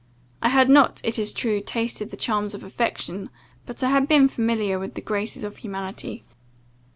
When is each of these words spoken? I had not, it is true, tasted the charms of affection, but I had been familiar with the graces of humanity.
I 0.41 0.49
had 0.49 0.67
not, 0.67 0.99
it 1.03 1.19
is 1.19 1.31
true, 1.31 1.61
tasted 1.61 2.09
the 2.09 2.17
charms 2.17 2.55
of 2.55 2.63
affection, 2.63 3.29
but 3.67 3.83
I 3.83 3.91
had 3.91 4.07
been 4.07 4.27
familiar 4.27 4.79
with 4.79 4.95
the 4.95 5.01
graces 5.01 5.43
of 5.43 5.57
humanity. 5.57 6.23